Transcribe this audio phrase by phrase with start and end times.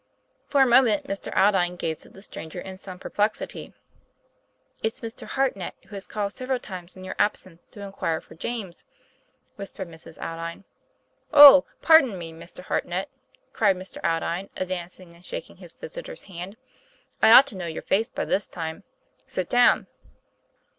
[0.47, 1.31] For a moment Mr.
[1.37, 3.71] Aldine gazed at the stranger in some perplexity.
[4.81, 5.27] 'It's Mr.
[5.27, 8.83] Hartnett, who has called several times in your absence to inquire for James,"
[9.57, 10.17] whispered Mrs.
[10.19, 10.63] Aldine.'
[11.45, 12.61] Oh, pardon me, Mr.
[12.61, 13.11] Hartnett,"
[13.53, 14.03] cried Mr.
[14.03, 16.57] Aldine, advancing and shaking his visitor's hand."
[17.21, 18.83] I ought to know your face by this time.
[19.27, 19.85] Sit down."